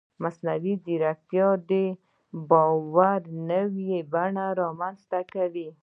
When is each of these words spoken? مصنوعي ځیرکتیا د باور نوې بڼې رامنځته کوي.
مصنوعي 0.23 0.73
ځیرکتیا 0.83 1.47
د 1.69 1.71
باور 2.51 3.21
نوې 3.51 3.97
بڼې 4.11 4.47
رامنځته 4.61 5.19
کوي. 5.33 5.67